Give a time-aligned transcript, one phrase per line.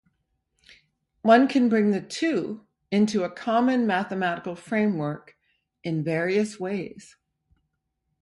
[1.21, 5.37] One can bring the two into a common mathematical framework
[5.83, 7.17] in various ways.